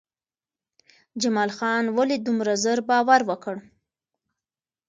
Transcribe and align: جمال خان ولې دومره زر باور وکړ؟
جمال 1.21 1.49
خان 1.57 1.83
ولې 1.97 2.17
دومره 2.19 2.53
زر 2.63 2.79
باور 2.89 3.21
وکړ؟ 3.29 3.55